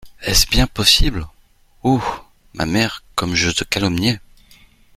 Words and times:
Est-ce 0.23 0.47
bien 0.47 0.65
possible! 0.65 1.27
oh! 1.83 2.01
ma 2.55 2.65
mère, 2.65 3.03
Comme 3.13 3.35
je 3.35 3.51
te 3.51 3.63
calomniais! 3.63 4.19